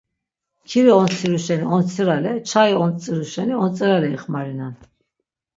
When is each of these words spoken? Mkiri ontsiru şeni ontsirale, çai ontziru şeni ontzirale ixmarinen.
Mkiri 0.63 0.91
ontsiru 1.01 1.39
şeni 1.47 1.65
ontsirale, 1.75 2.33
çai 2.49 2.73
ontziru 2.83 3.23
şeni 3.33 3.53
ontzirale 3.63 4.07
ixmarinen. 4.17 4.73